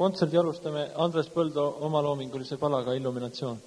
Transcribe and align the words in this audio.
kontserdi 0.00 0.38
alustame 0.40 0.82
Andres 1.04 1.28
Põldo 1.34 1.64
omaloomingulise 1.88 2.56
palaga 2.62 2.94
Illuminatsioon 3.00 3.58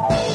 Oh. 0.00 0.27